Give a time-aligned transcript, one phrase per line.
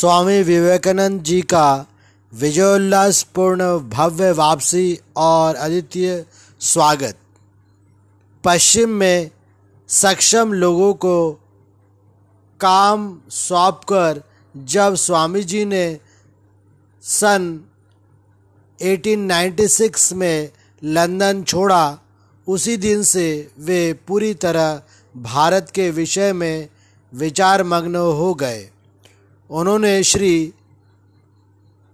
[0.00, 1.86] स्वामी विवेकानंद जी का
[2.34, 6.24] विजयोल्लासपूर्ण भव्य वापसी और अद्वितीय
[6.60, 7.16] स्वागत।
[8.44, 9.30] पश्चिम में
[9.88, 11.32] सक्षम लोगों को
[12.60, 14.22] काम सौंप कर
[14.56, 15.98] जब स्वामी जी ने
[17.02, 17.60] सन
[18.82, 20.50] 1896 में
[20.84, 21.98] लंदन छोड़ा,
[22.48, 24.82] उसी दिन से वे पूरी तरह
[25.16, 26.68] भारत के विषय में
[27.14, 28.70] विचार मग्न हो गए।
[29.50, 30.54] उन्होंने श्री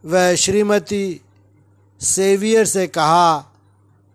[0.04, 1.20] व श्रीमती
[2.00, 3.52] सेवियर से कहा,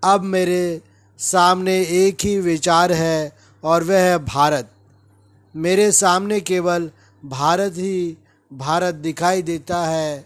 [0.03, 0.81] अब मेरे
[1.19, 4.71] सामने एक ही विचार है और वह है भारत।
[5.55, 6.91] मेरे सामने केवल
[7.25, 8.17] भारत ही
[8.53, 10.25] भारत दिखाई देता है।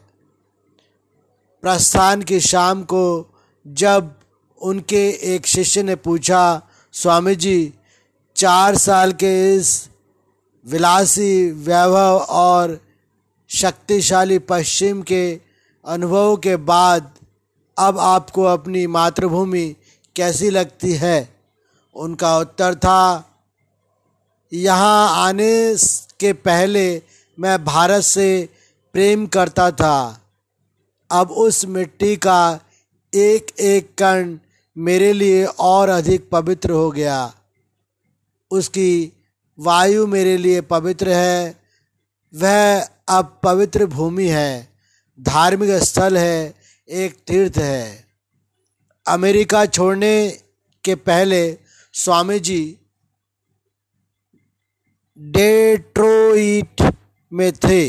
[1.61, 3.33] प्रस्थान की शाम को
[3.67, 4.13] जब
[4.61, 6.61] उनके एक शिष्य ने पूछा
[6.93, 7.73] स्वामी जी
[8.35, 9.89] चार साल के इस
[10.65, 12.84] विलासी वैभव और
[13.49, 15.39] शक्तिशाली पश्चिम के
[15.85, 17.11] अनुभव के बाद
[17.77, 19.75] अब आपको अपनी मातृभूमि
[20.15, 21.29] कैसी लगती है?
[21.95, 23.31] उनका उत्तर था,
[24.53, 25.75] यहाँ आने
[26.19, 27.01] के पहले
[27.37, 28.49] मैं भारत से
[28.93, 30.21] प्रेम करता था।
[31.11, 32.59] अब उस मिट्टी का
[33.13, 34.37] एक एक कण
[34.77, 37.33] मेरे लिए और अधिक पवित्र हो गया।
[38.51, 39.11] उसकी
[39.59, 41.59] वायु मेरे लिए पवित्र है,
[42.33, 44.69] वह अब पवित्र भूमि है,
[45.19, 46.53] धार्मिक स्थल है,
[46.89, 48.05] एक तीर्थ है।
[49.05, 50.15] अमेरिका छोड़ने
[50.83, 51.41] के पहले
[51.93, 52.61] स्वामी जी
[55.19, 56.81] डेट्रोइट
[57.31, 57.81] में थे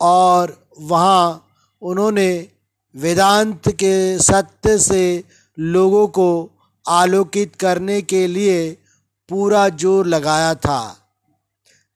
[0.00, 1.46] और वहाँ
[1.82, 2.30] उन्होंने
[2.94, 5.24] वेदांत के सत्य से
[5.58, 6.28] लोगों को
[6.86, 8.70] आलोकित करने के लिए
[9.28, 10.80] पूरा ज़ोर लगाया था।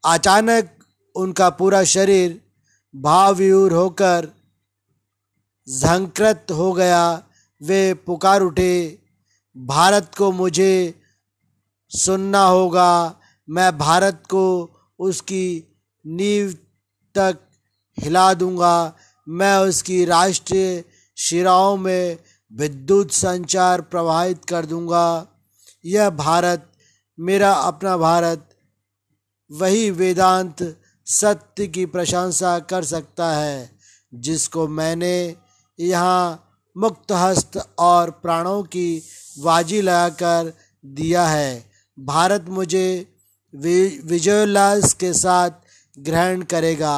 [0.04, 0.70] अचानक
[1.16, 2.40] उनका पूरा शरीर
[2.94, 4.28] भावव्यूर होकर
[5.68, 7.22] झंकृत हो गया,
[7.62, 8.98] वे पुकार उठे,
[9.56, 11.00] भारत को मुझे
[11.90, 14.44] सुनना होगा, मैं भारत को
[14.98, 15.64] उसकी
[16.06, 16.52] नींव
[17.14, 17.38] तक
[17.98, 18.96] हिला दूँगा,
[19.28, 20.84] मैं उसकी राष्ट्रीय
[21.16, 22.18] शिराओं में
[22.52, 25.26] विद्युत संचार प्रवाहित कर दूँगा।
[25.84, 26.72] यह भारत,
[27.18, 28.48] मेरा अपना भारत,
[29.50, 30.81] वही वेदांत
[31.12, 33.70] सत्य की प्रशंसा कर सकता है,
[34.12, 35.36] जिसको मैंने
[35.78, 39.02] यहाँ मुक्त हस्त और प्राणों की
[39.38, 40.52] बाजी लगाकर
[40.84, 42.86] दिया है। भारत मुझे
[43.54, 45.50] विजयोल्लास के साथ
[45.96, 46.96] ग्रहण करेगा।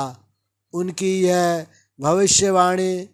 [0.75, 1.67] उनकी यह
[1.99, 3.09] भविष्यवाणी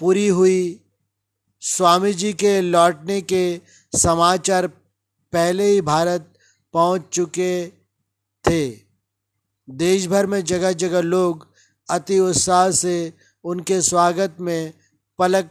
[0.00, 0.60] पूरी हुई।
[1.62, 3.42] स्वामी जी के लौटने के
[3.92, 4.66] समाचार
[5.32, 6.32] पहले ही भारत
[6.74, 7.52] पहुँच चुके
[8.48, 8.68] थे।
[9.68, 11.46] देश भर में जगह जगह लोग
[11.88, 13.12] अति उत्साह से
[13.44, 14.72] उनके स्वागत में
[15.18, 15.50] पलक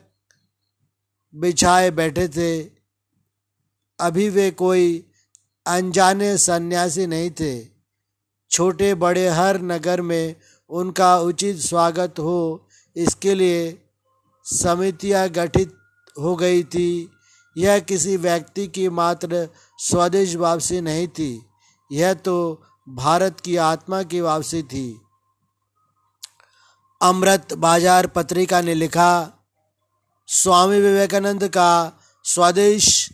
[1.33, 2.63] बिछाए बैठे थे।
[3.99, 5.03] अभी वे कोई
[5.65, 7.65] अनजाने सन्यासी नहीं थे।
[8.51, 10.35] छोटे बड़े हर नगर में
[10.69, 13.87] उनका उचित स्वागत हो, इसके लिए
[14.45, 15.73] समितियाँ गठित
[16.15, 17.09] हो गई थी।
[17.55, 19.47] यह किसी व्यक्ति की मात्र
[19.79, 21.41] स्वदेश वापसी नहीं थी।
[21.91, 25.01] यह तो भारत की आत्मा की वापसी थी।
[27.01, 29.33] अमृत बाज़ार पत्रिका ने लिखा,
[30.27, 33.09] स्वामी विवेकानंद का स्वदेश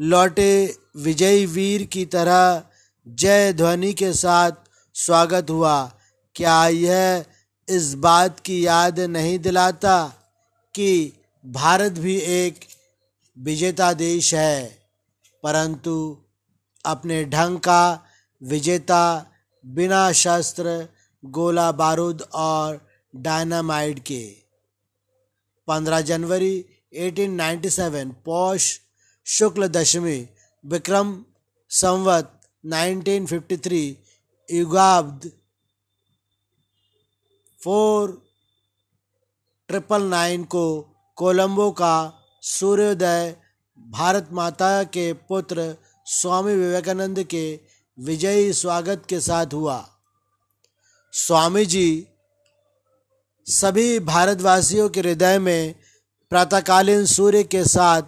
[0.00, 2.62] लौटे विजयी वीर की तरह
[3.08, 4.52] जय ध्वनि के साथ
[4.94, 5.92] स्वागत हुआ।
[6.34, 7.24] क्या यह
[7.68, 10.12] इस बात की याद नहीं दिलाता
[10.74, 11.12] कि
[11.46, 12.60] भारत भी एक
[13.38, 14.78] विजेता देश है?
[15.42, 16.22] परंतु
[16.84, 18.10] अपने ढंग का
[18.44, 19.30] विजेता,
[19.64, 20.88] बिना शस्त्र,
[21.24, 22.80] गोला बारूद और
[23.16, 24.24] डायनामाइट के।
[25.68, 28.78] 15 जनवरी 1897 पौष
[29.26, 30.28] शुक्ल दशमी,
[30.64, 31.24] विक्रम
[31.70, 33.96] संवत 1953
[34.48, 35.30] युगाब्द
[37.60, 38.22] फोर
[39.68, 40.66] ट्रिपल नाइन को
[41.16, 41.96] कोलंबो का
[42.42, 43.36] सूर्योदय,
[43.78, 45.76] भारत माता के पुत्र
[46.06, 47.44] स्वामी विवेकानंद के
[47.98, 49.88] विजयी स्वागत के साथ हुआ।
[51.12, 52.06] स्वामी जी
[53.46, 55.74] सभी भारतवासियों के हृदय में
[56.30, 58.02] प्रातःकालीन सूर्य के साथ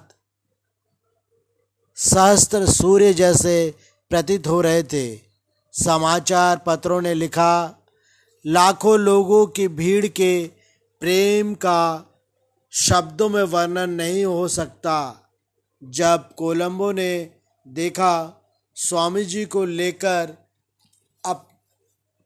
[1.94, 3.74] सहस्त्र सूर्य जैसे
[4.10, 5.20] प्रतीत हो रहे थे।
[5.72, 7.78] समाचार पत्रों ने लिखा,
[8.46, 10.50] लाखों लोगों की भीड़ के
[11.00, 12.06] प्रेम का
[12.72, 15.28] शब्दों में वर्णन नहीं हो सकता।
[15.84, 17.30] जब कोलंबो ने
[17.68, 18.42] देखा
[18.76, 20.36] स्वामी जी को लेकर
[21.24, 21.48] अप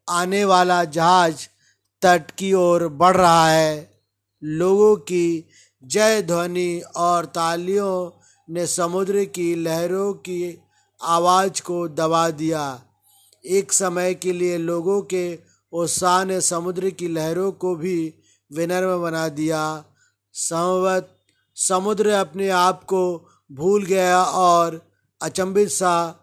[0.09, 1.47] आने वाला जहाज़
[2.01, 4.01] तट की ओर बढ़ रहा है।
[4.43, 5.49] लोगों की
[5.83, 8.19] जय ध्वनि और तालियों
[8.53, 10.63] ने समुद्र की लहरों की
[11.01, 12.83] आवाज़ को दबा दिया।
[13.45, 15.39] एक समय के लिए लोगों के
[15.71, 18.13] उत्साह ने समुद्र की लहरों को भी
[18.53, 19.85] विनर्म बना दिया।
[20.33, 21.17] संवत
[21.55, 26.20] समुद्र अपने आप को भूल गया और अचंभित सा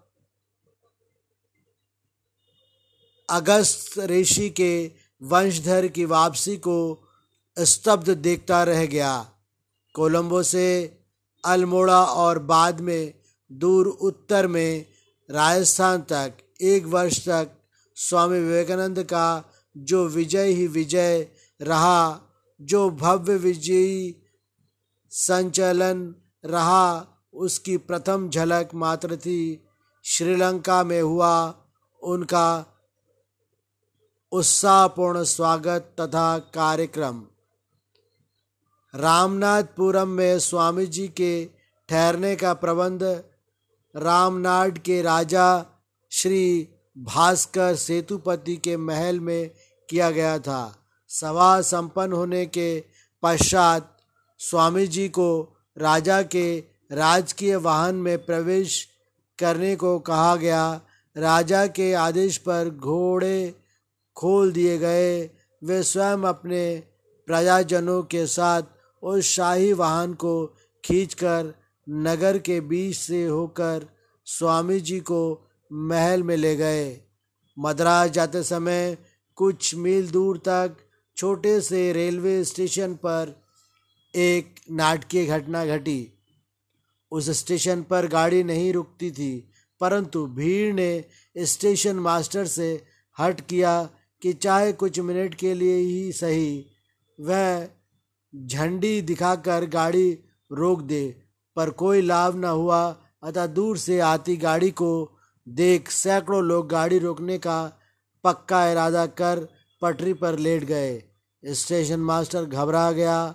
[3.31, 4.93] अगस्त ऋषि के
[5.23, 7.07] वंशधर की वापसी को
[7.59, 9.31] स्तब्ध देखता रह गया।
[9.95, 10.99] कोलंबो से
[11.45, 13.15] अल्मोड़ा और बाद में
[13.53, 14.87] दूर उत्तर में
[15.31, 17.51] राजस्थान तक एक वर्ष तक
[17.95, 19.45] स्वामी विवेकानंद का
[19.77, 21.27] जो विजय ही विजय
[21.63, 22.21] रहा,
[22.61, 24.23] जो भव्य विजयी
[25.11, 26.15] संचलन
[26.45, 29.69] रहा, उसकी प्रथम झलक मात्र थी
[30.05, 31.65] श्रीलंका में हुआ।
[32.03, 32.75] उनका
[34.33, 37.23] उत्साहपूर्ण स्वागत तथा कार्यक्रम।
[38.95, 41.49] रामनाथपुरम में स्वामी जी के
[41.89, 43.03] ठहरने का प्रबंध,
[43.97, 45.67] रामनाड के राजा
[46.11, 49.51] श्री भास्कर सेतुपति के महल में
[49.89, 50.77] किया गया था।
[51.09, 52.85] सभा संपन्न होने के
[53.23, 53.97] पश्चात
[54.39, 56.59] स्वामी जी को राजा के
[56.93, 58.89] राजकीय वाहन में प्रवेश
[59.39, 60.81] करने को कहा गया।
[61.17, 63.68] राजा के आदेश पर घोड़े
[64.19, 65.19] खोल दिए गए।
[65.63, 66.63] वे स्वयं अपने
[67.29, 68.63] प्रजाजनों के साथ
[69.03, 70.35] उस शाही वाहन को
[70.85, 71.53] खींचकर
[71.87, 73.87] नगर के बीच से होकर
[74.27, 75.21] स्वामी जी को
[75.71, 77.01] महल में ले गए।
[77.57, 78.97] मद्रास जाते समय
[79.39, 80.77] कुछ मील दूर तक
[81.17, 83.35] छोटे से रेलवे स्टेशन पर
[84.15, 86.01] एक नाटकीय घटना घटी।
[87.13, 89.33] उस स्टेशन पर गाड़ी नहीं रुकती थी,
[89.81, 91.05] परंतु भीड़ ने
[91.37, 92.71] स्टेशन मास्टर से
[93.17, 93.89] हट किया
[94.23, 96.67] कि चाहे कुछ मिनट के लिए ही सही,
[97.21, 97.69] वह
[98.47, 100.19] झंडी दिखाकर गाड़ी
[100.53, 101.23] रोक दे,
[101.57, 105.19] पर कोई लाभ न हुआ। अतः दूर से आती गाड़ी को
[105.49, 107.79] देख सैकड़ों लोग गाड़ी रोकने का
[108.25, 109.49] पक्का इरादा कर
[109.83, 111.03] पटरी पर लेट गए।
[111.45, 113.35] स्टेशन मास्टर घबरा गया।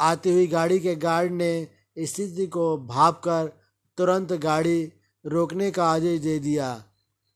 [0.00, 1.68] आती हुई गाड़ी के गार्ड ने
[1.98, 3.52] स्थिति को भाप कर
[3.98, 4.92] तुरंत गाड़ी
[5.26, 6.84] रोकने का आदेश दे दिया।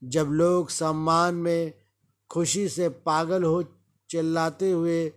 [0.04, 1.72] जब लोग सम्मान में
[2.30, 3.62] खुशी से पागल हो
[4.10, 5.12] चिल्लाते हुए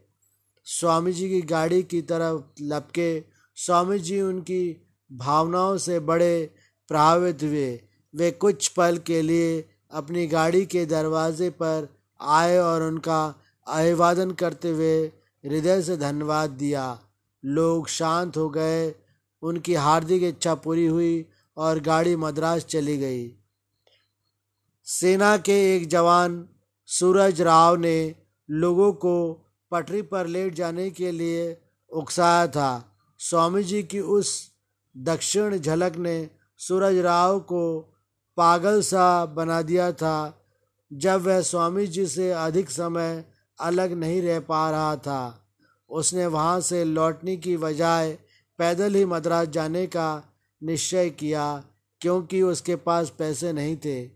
[0.65, 3.23] स्वामी जी की गाड़ी की तरफ़ लपके
[3.55, 6.49] स्वामी जी उनकी भावनाओं से बड़े
[6.87, 7.81] प्रभावित हुए।
[8.15, 11.87] वे कुछ पल के लिए अपनी गाड़ी के दरवाजे पर
[12.21, 13.35] आए और उनका
[13.67, 15.05] अभिवादन करते हुए
[15.43, 16.99] हृदय से धन्यवाद दिया।
[17.45, 18.95] लोग शांत हो गए,
[19.43, 21.25] उनकी हार्दिक इच्छा पूरी हुई
[21.57, 23.35] और गाड़ी मद्रास चली गई।
[24.83, 26.49] सेना के एक जवान
[26.89, 28.15] सूरज राव ने
[28.49, 29.33] लोगों को
[29.71, 31.57] पटरी पर लेट जाने के लिए
[31.91, 32.71] उकसाया था।
[33.19, 34.51] स्वामी जी की उस
[34.95, 36.29] दक्षिण झलक ने
[36.59, 37.79] सूरज राव को
[38.37, 40.37] पागल सा बना दिया था,
[40.91, 43.23] जब वह स्वामी जी से अधिक समय
[43.59, 45.47] अलग नहीं रह पा रहा था।
[45.89, 48.11] उसने वहाँ से लौटने की बजाय
[48.59, 50.23] पैदल ही मद्रास जाने का
[50.61, 51.63] निश्चय किया,
[52.01, 54.09] क्योंकि उसके पास पैसे नहीं थे।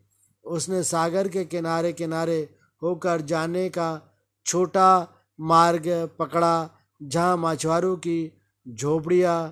[0.46, 2.55] उसने सागर के किनारे किनारे
[2.86, 4.16] होकर जाने का
[4.46, 5.08] छोटा
[5.40, 6.70] मार्ग पकड़ा,
[7.04, 8.34] जहाँ मछुआरों की
[8.68, 9.50] झोपड़ियाँ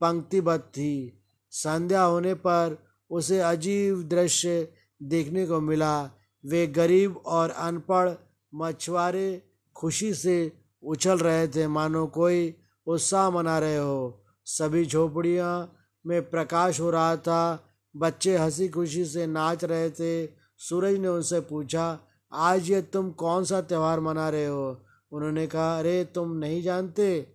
[0.00, 2.78] पंक्तिबद्ध थी। संध्या होने पर
[3.10, 6.10] उसे अजीब दृश्य देखने को मिला।
[6.46, 8.10] वे गरीब और अनपढ़
[8.54, 9.42] मछुआरे
[9.76, 10.52] खुशी से
[10.82, 12.54] उछल रहे थे। मानो कोई
[12.86, 15.72] उत्साह मना रहे हो। सभी झोपड़ियाँ
[16.06, 20.26] में प्रकाश हो रहा था। बच्चे हँसी खुशी से नाच रहे थे।
[20.58, 21.98] सूरज ने उनसे पूछा
[22.32, 24.84] आज ये तुम कौन सा त्यौहार मना रहे हो?
[25.12, 27.34] उन्होंने कहा, अरे, तुम नहीं जानते।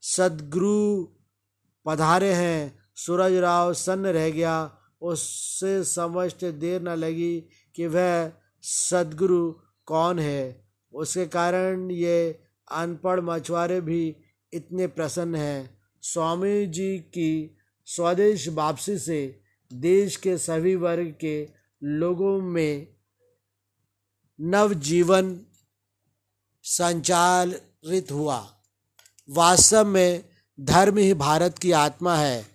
[0.00, 1.06] सदगुरु
[1.86, 7.40] पधारे हैं। सूरज राव सन्न रह गया। उससे समझते देर न लगी
[7.74, 8.32] कि वह
[8.62, 9.54] सदगुरु
[9.86, 10.68] कौन है?
[10.92, 12.40] उसके कारण ये
[12.72, 14.16] अनपढ़ मछुआरे भी
[14.52, 17.56] इतने प्रसन्न हैं। स्वामी जी की
[17.86, 19.40] स्वदेश वापसी से
[19.72, 21.48] देश के सभी वर्ग के
[21.82, 22.88] लोगों में
[24.42, 25.40] नवजीवन
[26.62, 28.54] संचालित हुआ।
[29.30, 30.24] वास्तव में
[30.60, 32.46] धर्म ही भारत की आत्मा है।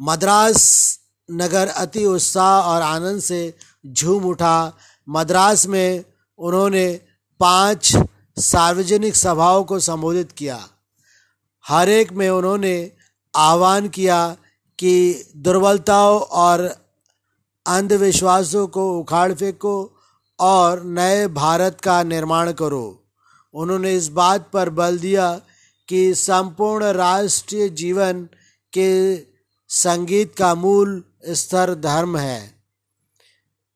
[0.00, 1.00] मद्रास
[1.30, 3.54] नगर अति उत्साह और आनंद से
[3.86, 4.72] झूम उठा।
[5.08, 6.04] मद्रास में
[6.38, 7.00] उन्होंने
[7.40, 7.96] पाँच
[8.38, 10.68] सार्वजनिक सभाओं को संबोधित किया।
[11.66, 12.92] हर एक में उन्होंने
[13.36, 14.36] आह्वान किया
[14.78, 16.87] कि दुर्बलताओं और
[17.68, 19.92] अंधविश्वासों को उखाड़ फेंको
[20.38, 23.04] और नए भारत का निर्माण करो।
[23.54, 25.32] उन्होंने इस बात पर बल दिया
[25.88, 28.28] कि संपूर्ण राष्ट्रीय जीवन
[28.72, 29.16] के
[29.68, 32.54] संगीत का मूल स्तर धर्म है।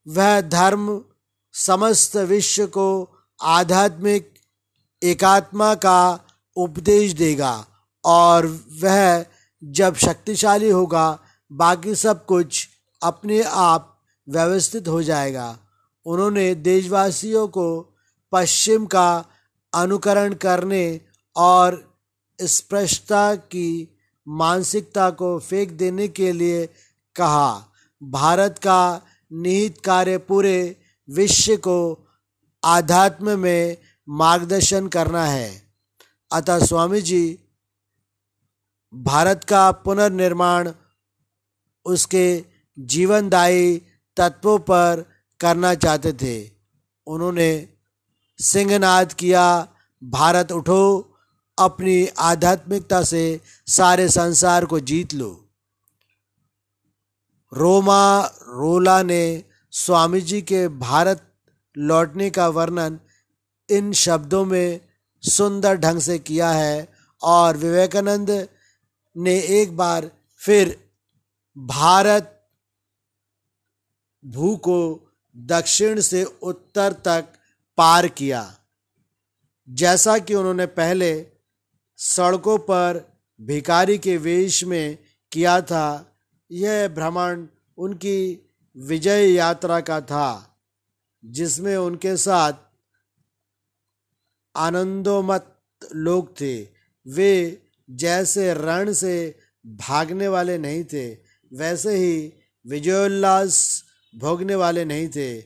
[0.07, 1.01] वह धर्म
[1.53, 2.87] समस्त विश्व को
[3.41, 4.33] आध्यात्मिक
[5.01, 6.19] एकात्मा का
[6.57, 7.65] उपदेश देगा
[8.03, 8.45] और
[8.83, 9.25] वह
[9.63, 11.19] जब शक्तिशाली होगा,
[11.51, 12.67] बाकी सब कुछ
[13.03, 13.89] अपने आप
[14.29, 15.57] व्यवस्थित हो जाएगा।
[16.05, 17.67] उन्होंने देशवासियों को
[18.31, 19.25] पश्चिम का
[19.73, 21.01] अनुकरण करने
[21.35, 21.97] और
[22.39, 26.65] स्पष्टता की मानसिकता को फेंक देने के लिए
[27.15, 27.65] कहा।
[28.01, 30.75] भारत का निहित कार्य पूरे
[31.09, 31.77] विश्व को
[32.63, 33.77] आध्यात्म में
[34.09, 35.61] मार्गदर्शन करना है।
[36.31, 37.39] अतः स्वामी जी
[38.93, 40.71] भारत का पुनर्निर्माण
[41.85, 43.81] उसके जीवनदायी
[44.17, 45.05] तत्वों पर
[45.39, 46.51] करना चाहते थे।
[47.07, 47.69] उन्होंने
[48.39, 49.67] सिंहनाद किया,
[50.03, 51.09] भारत उठो,
[51.59, 55.49] अपनी आध्यात्मिकता से सारे संसार को जीत लो।
[57.53, 61.33] रोमा रोला ने स्वामी जी के भारत
[61.77, 62.99] लौटने का वर्णन
[63.69, 64.79] इन शब्दों में
[65.21, 68.47] सुंदर ढंग से किया है और विवेकानंद
[69.17, 70.89] ने एक बार फिर
[71.57, 72.32] भारत
[74.25, 77.27] भू को दक्षिण से उत्तर तक
[77.77, 78.57] पार किया।
[79.69, 81.25] जैसा कि उन्होंने पहले
[81.97, 84.97] सड़कों पर भिकारी के वेश में
[85.31, 86.17] किया था,
[86.51, 90.59] यह भ्रमण उनकी विजय यात्रा का था,
[91.25, 92.53] जिसमें उनके साथ
[94.55, 95.59] आनंदोमत
[95.95, 96.67] लोग थे।
[97.07, 101.13] वे जैसे रण से भागने वाले नहीं थे,
[101.53, 102.33] वैसे ही
[102.65, 103.83] विजयोल्लास
[104.15, 105.43] भोगने वाले नहीं थे।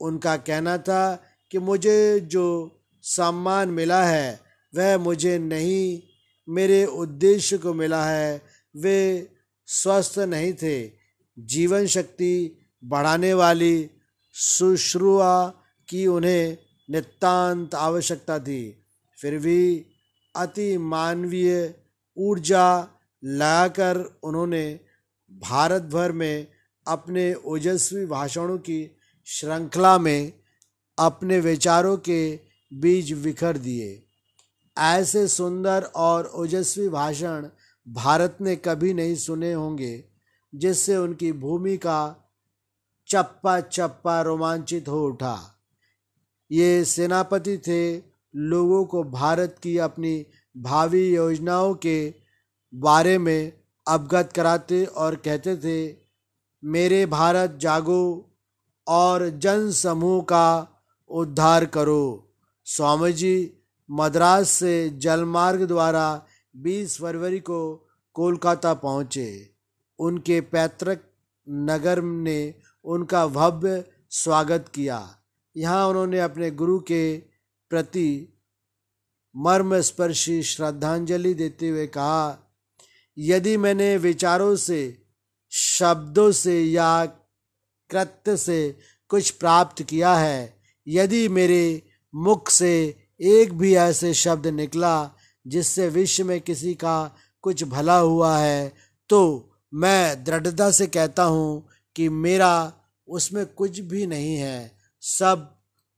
[0.00, 4.40] उनका कहना था कि मुझे जो सम्मान मिला है,
[4.74, 6.02] वह मुझे नहीं,
[6.48, 8.42] मेरे उद्देश्य को मिला है,
[8.76, 9.28] वे
[9.66, 10.90] स्वस्थ नहीं थे।
[11.38, 13.90] जीवन शक्ति बढ़ाने वाली
[14.34, 15.48] शुश्रुआ
[15.88, 16.56] की उन्हें
[16.90, 18.84] नितांत आवश्यकता थी।
[19.20, 19.86] फिर भी
[20.36, 21.74] अति मानवीय
[22.16, 22.88] ऊर्जा
[23.24, 24.80] लगाकर उन्होंने
[25.32, 26.46] भारत भर में
[26.86, 28.96] अपने ओजस्वी भाषणों की
[29.26, 30.32] श्रृंखला में
[30.98, 32.38] अपने विचारों के
[32.72, 34.06] बीज बिखर दिए।
[34.78, 37.48] ऐसे सुंदर और ओजस्वी भाषण
[37.88, 40.04] भारत ने कभी नहीं सुने होंगे,
[40.54, 42.16] जिससे उनकी भूमि का
[43.08, 45.56] चप्पा चप्पा रोमांचित हो उठा।
[46.50, 47.96] ये सेनापति थे
[48.36, 52.14] लोगों को भारत की अपनी भावी योजनाओं के
[52.74, 53.52] बारे में
[53.88, 55.88] अवगत कराते और कहते थे
[56.64, 58.30] मेरे भारत जागो
[58.86, 60.68] और जन समूह का
[61.10, 63.52] उद्धार करो। स्वामी जी
[63.90, 69.50] मद्रास से जलमार्ग द्वारा 20 फरवरी को कोलकाता पहुँचे।
[69.98, 71.02] उनके पैतृक
[71.46, 75.16] नगर ने उनका भव्य स्वागत किया।
[75.56, 77.16] यहाँ उन्होंने अपने गुरु के
[77.70, 78.36] प्रति
[79.36, 82.38] मर्मस्पर्शी श्रद्धांजलि देते हुए कहा,
[83.18, 84.99] यदि मैंने विचारों से
[85.52, 87.04] शब्दों से या
[87.90, 88.60] कृत्य से
[89.10, 90.54] कुछ प्राप्त किया है।
[90.86, 91.82] यदि मेरे
[92.14, 92.72] मुख से
[93.20, 95.10] एक भी ऐसे शब्द निकला
[95.46, 98.72] जिससे विश्व में किसी का कुछ भला हुआ है
[99.10, 99.20] तो
[99.72, 102.72] मैं दृढ़ता से कहता हूँ कि मेरा
[103.08, 105.48] उसमें कुछ भी नहीं है, सब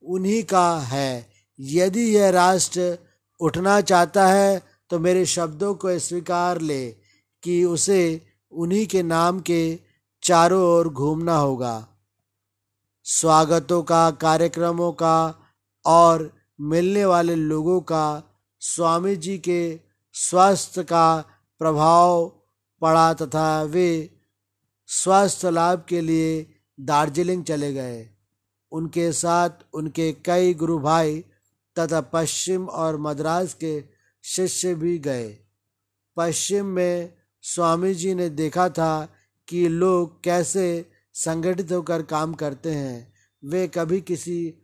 [0.02, 1.26] उन्हीं का है।
[1.58, 2.98] यदि यह राष्ट्र
[3.40, 6.86] उठना चाहता है तो मेरे शब्दों को स्वीकार ले
[7.42, 8.00] कि उसे
[8.52, 9.78] उन्हीं के नाम के
[10.22, 11.88] चारों ओर घूमना होगा।
[13.04, 15.40] स्वागतों का, कार्यक्रमों का
[15.86, 18.22] और मिलने वाले लोगों का,
[18.60, 19.80] स्वामी जी के
[20.12, 21.24] स्वास्थ्य का
[21.58, 22.32] प्रभाव
[22.80, 24.10] पड़ा तथा वे
[24.86, 28.10] स्वास्थ्य लाभ के लिए दार्जिलिंग चले गए।
[28.72, 31.24] उनके साथ उनके कई गुरु भाई
[31.78, 33.84] तथा पश्चिम और मद्रास के
[34.24, 35.38] शिष्य भी गए।
[36.16, 39.14] पश्चिम में स्वामी जी ने देखा था
[39.48, 43.12] कि लोग कैसे संगठित होकर काम करते हैं।
[43.44, 44.54] वे कभी किसी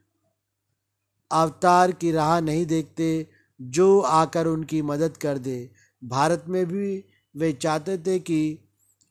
[1.30, 3.26] अवतार की राह नहीं देखते
[3.60, 5.70] जो आकर उनकी मदद कर दे।
[6.04, 7.04] भारत में भी
[7.36, 8.58] वे चाहते थे कि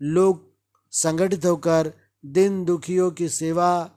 [0.01, 0.45] लोग
[0.91, 1.91] संगठित होकर
[2.25, 3.91] दिन दुखियों की सेवा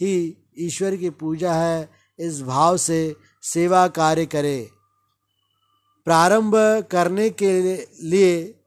[0.00, 4.66] ही ईश्वर की पूजा है, इस भाव से सेवा कार्य करें।
[6.04, 6.54] प्रारंभ
[6.90, 7.62] करने के
[8.02, 8.61] लिए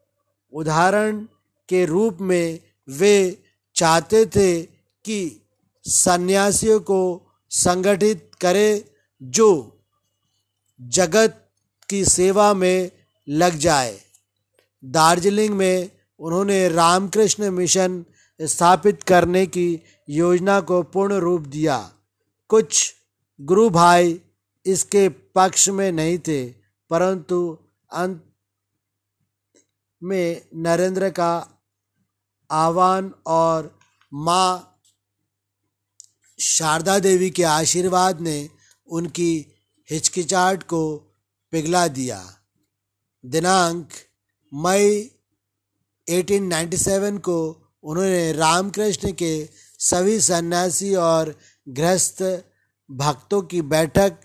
[0.55, 1.19] उदाहरण
[1.69, 2.59] के रूप में
[2.89, 3.43] वे
[3.75, 4.62] चाहते थे
[5.05, 5.41] कि
[5.85, 7.01] सन्यासियों को
[7.51, 9.50] संगठित करे जो
[10.79, 11.41] जगत
[11.89, 12.91] की सेवा में
[13.29, 14.00] लग जाए।
[14.83, 18.03] दार्जिलिंग में उन्होंने रामकृष्ण मिशन
[18.39, 21.77] स्थापित करने की योजना को पूर्ण रूप दिया।
[22.50, 22.93] कुछ
[23.41, 24.19] गुरु भाई
[24.65, 26.45] इसके पक्ष में नहीं थे,
[26.91, 27.57] परंतु
[27.91, 28.25] अंत
[30.05, 31.33] में नरेंद्र का
[32.51, 33.79] आह्वान और
[34.13, 34.71] माँ
[36.39, 38.50] शारदा देवी के आशीर्वाद ने
[38.88, 39.33] उनकी
[39.89, 40.81] हिचकिचाहट को
[41.51, 42.21] पिघला दिया।
[43.25, 43.89] दिनांक
[44.53, 45.12] मई
[46.07, 47.38] 1897 को
[47.83, 51.35] उन्होंने रामकृष्ण के सभी सन्यासी और
[51.69, 52.24] गृहस्थ
[52.89, 54.17] भक्तों की बैठक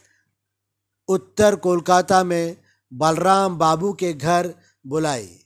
[1.08, 2.56] उत्तर कोलकाता में
[2.92, 4.54] बलराम बाबू के घर
[4.86, 5.36] बुलाई।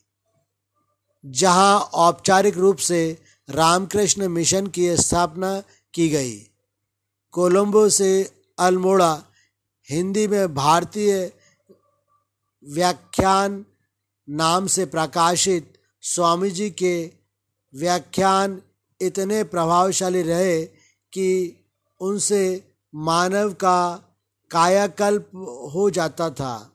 [1.24, 3.18] जहाँ औपचारिक रूप से
[3.50, 5.62] रामकृष्ण मिशन की स्थापना
[5.94, 6.38] की गई।
[7.32, 9.24] कोलंबो से अल्मोड़ा,
[9.90, 11.32] हिंदी में भारतीय
[12.64, 13.64] व्याख्यान
[14.28, 17.12] नाम से प्रकाशित स्वामी जी के
[17.74, 18.62] व्याख्यान
[19.00, 20.64] इतने प्रभावशाली रहे
[21.12, 21.56] कि
[22.00, 22.64] उनसे
[22.94, 23.94] मानव का
[24.50, 25.30] कायाकल्प
[25.74, 26.72] हो जाता था।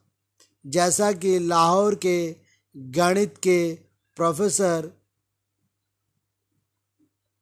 [0.66, 2.36] जैसा कि लाहौर के
[2.76, 4.86] गणित के प्रोफेसर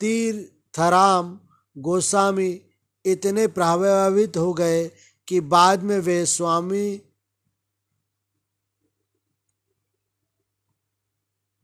[0.00, 1.40] तीर्थराम
[1.76, 2.60] गोस्वामी
[3.04, 4.88] इतने प्रभावित हो गए
[5.28, 7.02] कि बाद में वे स्वामी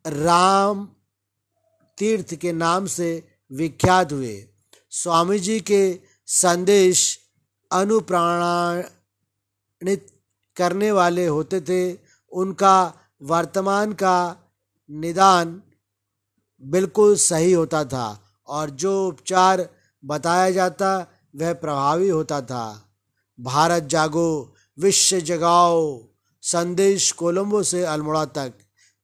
[0.06, 0.88] राम
[1.98, 4.48] तीर्थ के नाम से विख्यात हुए।
[4.90, 7.20] स्वामी जी के संदेश
[7.72, 8.86] अनुप्राणित
[10.56, 11.98] करने वाले होते थे।
[12.32, 14.43] उनका वर्तमान का
[14.90, 15.62] निदान
[16.62, 18.06] बिल्कुल सही होता था
[18.48, 19.68] और जो उपचार
[20.04, 22.94] बताया जाता, वह प्रभावी होता था।
[23.40, 26.08] भारत जागो, विश्व जगाओ,
[26.42, 28.52] संदेश कोलंबो से अल्मोड़ा तक।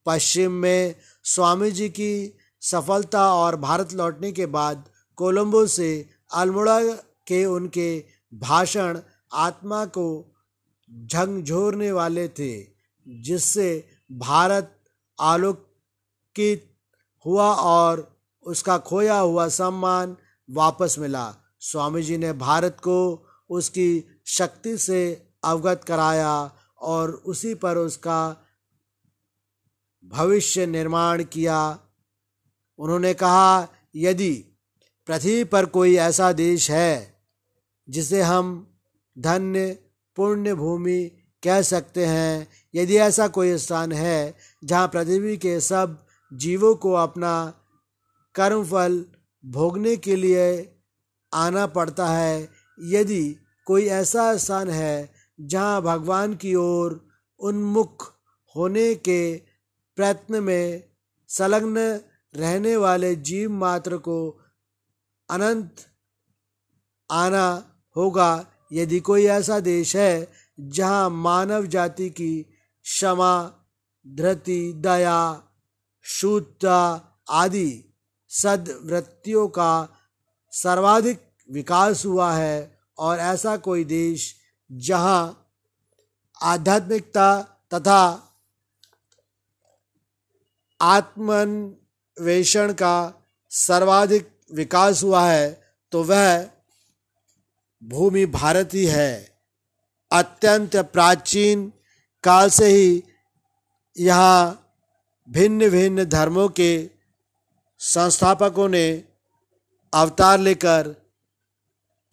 [0.05, 6.79] पश्चिम में स्वामी जी की सफलता और भारत लौटने के बाद कोलंबो से अल्मोड़ा
[7.27, 8.99] के उनके भाषण
[9.33, 10.07] आत्मा को
[10.89, 12.67] झंझोरने वाले थे,
[13.07, 13.69] जिससे
[14.11, 14.77] भारत
[16.31, 16.63] आलोकित
[17.25, 18.07] हुआ और
[18.45, 20.15] उसका खोया हुआ सम्मान
[20.49, 25.01] वापस मिला। स्वामी जी ने भारत को उसकी शक्ति से
[25.43, 28.35] अवगत कराया और उसी पर उसका
[30.03, 31.79] भविष्य निर्माण किया।
[32.79, 34.33] उन्होंने कहा, यदि
[35.07, 37.21] पृथ्वी पर कोई ऐसा देश है
[37.89, 38.67] जिसे हम
[39.17, 39.71] धन्य
[40.17, 41.11] पुण्य भूमि
[41.43, 45.97] कह सकते हैं, यदि ऐसा कोई स्थान है जहाँ पृथ्वी के सब
[46.33, 47.53] जीवों को अपना
[48.35, 49.05] कर्मफल
[49.45, 50.75] भोगने के लिए
[51.33, 58.13] आना पड़ता है। यदि कोई ऐसा स्थान है जहाँ भगवान की ओर उन्मुख
[58.55, 59.37] होने के
[59.95, 60.83] प्रयत्न में
[61.27, 61.79] संलग्न
[62.35, 64.39] रहने वाले जीव मात्र को
[65.29, 65.75] अनंत
[67.11, 67.47] आना
[67.95, 72.43] होगा। यदि कोई ऐसा देश है जहाँ मानव जाति की
[72.83, 73.53] क्षमा,
[74.07, 75.47] धृति, दया
[76.03, 76.79] शुद्धता
[77.29, 77.93] आदि
[78.29, 79.87] सदवृत्तियों का
[80.51, 84.35] सर्वाधिक विकास हुआ है और ऐसा कोई देश
[84.71, 85.47] जहाँ
[86.43, 87.41] आध्यात्मिकता
[87.73, 88.27] तथा
[90.81, 93.13] आत्मन्वेषण का
[93.49, 95.61] सर्वाधिक विकास हुआ है
[95.91, 96.49] तो वह
[97.83, 99.35] भूमि भारत ही है।
[100.11, 101.73] अत्यंत प्राचीन
[102.23, 103.03] काल से ही
[103.97, 104.60] यहाँ
[105.31, 106.89] भिन्न भिन्न धर्मों के
[107.79, 109.03] संस्थापकों ने
[109.93, 110.95] अवतार लेकर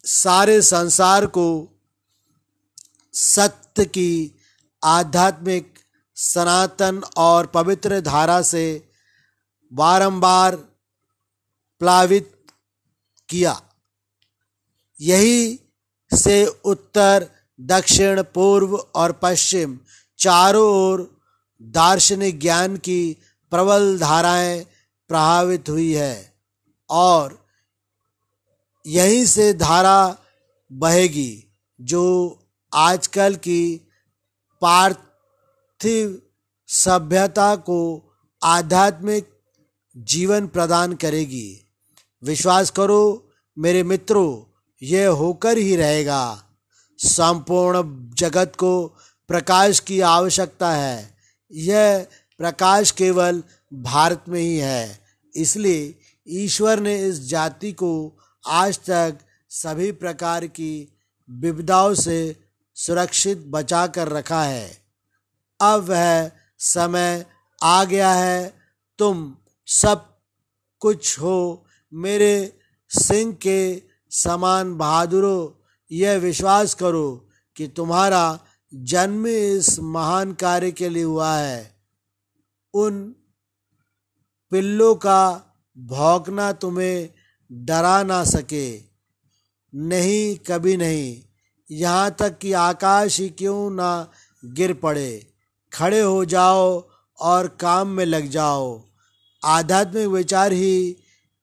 [0.03, 1.69] सारे संसार को
[3.13, 4.35] सत्य की
[4.83, 5.79] आध्यात्मिक,
[6.15, 8.91] सनातन और पवित्र धारा से
[9.73, 10.55] बारंबार
[11.79, 12.45] प्लावित
[13.29, 13.61] किया।
[15.01, 15.59] यही
[16.13, 17.29] से उत्तर,
[17.61, 19.79] दक्षिण, पूर्व और पश्चिम
[20.17, 21.18] चारों ओर
[21.61, 23.17] दार्शनिक ज्ञान की
[23.51, 24.63] प्रबल धाराएँ
[25.07, 26.33] प्रभावित हुई है
[26.89, 27.45] और
[28.87, 30.17] यहीं से धारा
[30.71, 32.37] बहेगी, जो
[32.73, 33.91] आजकल की
[34.61, 36.21] पार्थिव
[36.67, 38.11] सभ्यता को
[38.43, 39.29] आध्यात्मिक
[39.97, 41.65] जीवन प्रदान करेगी।
[42.23, 46.43] विश्वास करो, मेरे मित्रों यह होकर ही रहेगा।
[46.97, 48.87] संपूर्ण जगत को
[49.27, 51.18] प्रकाश की आवश्यकता है।
[51.51, 52.07] यह
[52.37, 54.99] प्रकाश केवल भारत में ही है।
[55.35, 59.17] इसलिए ईश्वर ने इस जाति को आज तक
[59.49, 60.97] सभी प्रकार की
[61.29, 62.35] विविधाओं से
[62.75, 64.77] सुरक्षित बचा कर रखा है।
[65.61, 67.25] अब वह समय
[67.63, 68.53] आ गया है।
[68.97, 70.17] तुम सब
[70.79, 72.59] कुछ हो। मेरे
[72.89, 78.39] सिंह के समान बहादुरों, यह विश्वास करो कि तुम्हारा
[78.73, 81.75] जन्म इस महान कार्य के लिए हुआ है।
[82.73, 83.15] उन
[84.51, 85.45] पिल्लों का
[85.77, 87.09] भौंकना तुम्हें
[87.51, 88.81] डरा ना सके।
[89.75, 91.21] नहीं, कभी नहीं।
[91.71, 94.11] यहाँ तक कि आकाश ही क्यों ना
[94.45, 95.33] गिर पड़े।
[95.73, 98.83] खड़े हो जाओ और काम में लग जाओ।
[99.43, 100.97] आध्यात्मिक विचार ही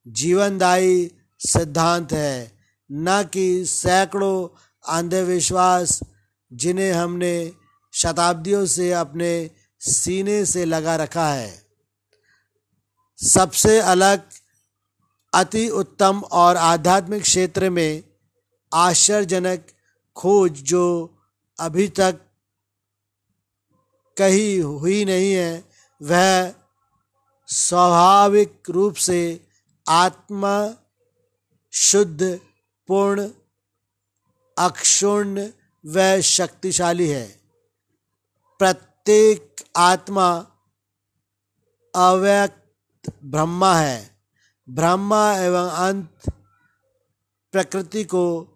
[0.09, 2.59] जीवनदायी सिद्धांत है।
[2.93, 4.59] न कि सैकड़ों
[4.89, 6.01] अंधविश्वास
[6.53, 7.53] जिन्हें हमने
[7.93, 11.67] शताब्दियों से अपने सीने से लगा रखा है।
[13.19, 14.23] सबसे अलग,
[15.35, 18.03] अति उत्तम और आध्यात्मिक क्षेत्र में
[18.75, 19.67] आश्चर्यजनक
[20.17, 20.85] खोज जो
[21.61, 22.21] अभी तक
[24.17, 25.65] कही हुई नहीं है,
[26.03, 26.55] वह
[27.49, 29.47] स्वाभाविक रूप से
[29.89, 30.75] आत्मा
[31.73, 32.41] शुद्ध,
[32.89, 33.31] पूर्ण,
[34.59, 35.49] अक्षुण्ण
[35.87, 37.41] व शक्तिशाली है।
[38.59, 40.47] प्रत्येक आत्मा
[41.95, 44.19] अव्यक्त ब्रह्मा है।
[44.69, 46.19] ब्रह्मा एवं अंत
[47.53, 48.49] प्रकृति को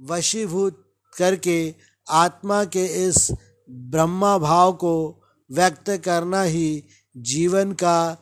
[0.00, 1.74] वशीभूत करके
[2.10, 3.32] आत्मा के इस
[3.70, 6.84] ब्रह्मा भाव को व्यक्त करना ही
[7.16, 8.18] जीवन का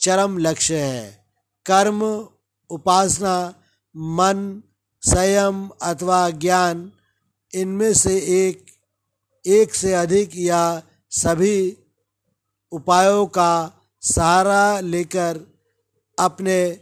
[0.00, 1.26] चरम लक्ष्य है।
[1.66, 2.28] कर्म,
[2.70, 3.54] उपासना,
[3.96, 4.62] मन,
[5.00, 6.92] संयम अथवा ज्ञान
[7.54, 8.66] इनमें से एक
[9.46, 11.76] एक से अधिक या सभी
[12.72, 15.40] उपायों का सहारा लेकर
[16.18, 16.80] अपने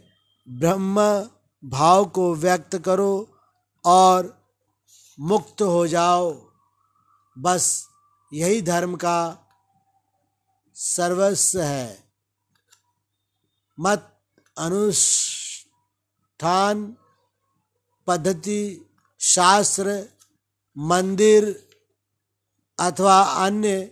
[0.49, 1.29] ब्रह्म
[1.69, 3.41] भाव को व्यक्त करो
[3.85, 4.45] और
[5.19, 6.51] मुक्त हो जाओ।
[7.37, 7.87] बस
[8.33, 9.47] यही धर्म का
[10.75, 12.03] सर्वस्व है।
[13.79, 14.19] मत
[14.57, 16.95] अनुष्ठान
[18.07, 18.85] पद्धति
[19.19, 20.16] शास्त्र
[20.77, 21.45] मंदिर
[22.79, 23.91] अथवा अन्य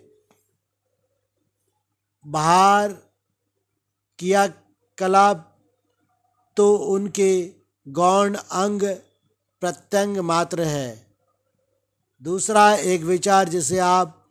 [2.25, 2.91] बाहर
[4.19, 4.45] किया
[4.97, 5.51] कलाप
[6.57, 7.31] तो उनके
[7.87, 8.83] गौण अंग
[9.61, 11.07] प्रत्यंग मात्र है।
[12.21, 14.21] दूसरा एक विचार जिसे आप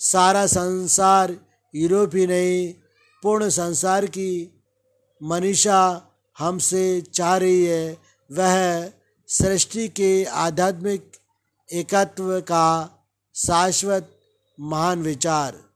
[0.00, 1.36] सारा संसार,
[1.74, 2.74] यूरोपी नहीं,
[3.22, 4.30] पूर्ण संसार की
[5.20, 5.80] मनीषा
[6.36, 7.98] हमसे चाह रही है,
[8.30, 8.92] वह
[9.28, 11.10] सृष्टि के आध्यात्मिक
[11.72, 12.88] एकत्व का
[13.34, 14.02] शाश्वत
[14.60, 15.67] महान विचार।